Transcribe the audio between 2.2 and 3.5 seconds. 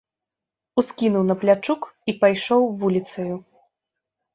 пайшоў вуліцаю.